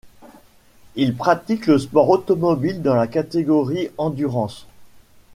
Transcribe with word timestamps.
Il 0.95 1.15
pratique 1.15 1.67
le 1.67 1.77
sport 1.77 2.09
automobile 2.09 2.81
dans 2.81 2.95
la 2.95 3.05
catégorie 3.05 3.91
endurance. 3.99 4.65